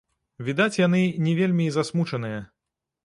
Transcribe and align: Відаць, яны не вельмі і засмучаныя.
Відаць, 0.47 0.79
яны 0.87 1.01
не 1.27 1.35
вельмі 1.41 1.63
і 1.73 1.75
засмучаныя. 1.77 2.41